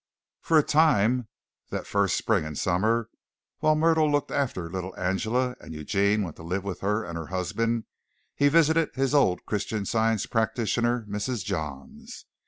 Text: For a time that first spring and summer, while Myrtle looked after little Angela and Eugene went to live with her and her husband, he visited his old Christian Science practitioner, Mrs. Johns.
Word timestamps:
For 0.41 0.57
a 0.57 0.63
time 0.63 1.27
that 1.69 1.85
first 1.85 2.17
spring 2.17 2.43
and 2.43 2.57
summer, 2.57 3.07
while 3.59 3.75
Myrtle 3.75 4.11
looked 4.11 4.31
after 4.31 4.67
little 4.67 4.97
Angela 4.99 5.55
and 5.59 5.75
Eugene 5.75 6.23
went 6.23 6.37
to 6.37 6.41
live 6.41 6.63
with 6.63 6.79
her 6.79 7.03
and 7.03 7.15
her 7.19 7.27
husband, 7.27 7.83
he 8.33 8.47
visited 8.47 8.95
his 8.95 9.13
old 9.13 9.45
Christian 9.45 9.85
Science 9.85 10.25
practitioner, 10.25 11.05
Mrs. 11.07 11.45
Johns. 11.45 12.25